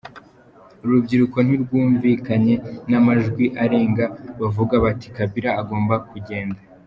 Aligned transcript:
Uru 0.81 0.91
rubyiruko 0.95 1.37
rwumvikanye 1.63 2.53
n’amajwi 2.89 3.45
arenga 3.63 4.05
bavuga 4.41 4.73
bati 4.83 5.07
"Kabila 5.15 5.49
agomba 5.61 5.95
kugenda". 6.09 6.59